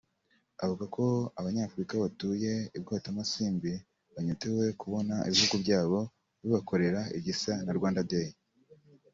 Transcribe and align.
Avuga 0.63 0.83
ko 0.95 1.05
Abanyafurika 1.39 1.93
batuye 2.03 2.51
i 2.77 2.79
Bwotamasimbi 2.83 3.71
banyotewe 4.15 4.63
kubona 4.81 5.15
ibihugu 5.27 5.55
byabo 5.63 5.99
bibakorera 6.41 7.01
igisa 7.17 7.51
na 7.65 7.71
Rwanda 7.77 8.03
Day 8.11 8.29